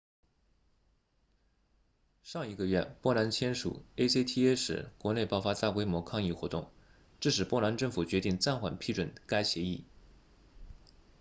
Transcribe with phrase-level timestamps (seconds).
[2.23, 6.71] 上一个月波兰签署 acta 时国内爆发大规模抗议活动
[7.19, 9.85] 致使波兰政府决定暂缓批准该协议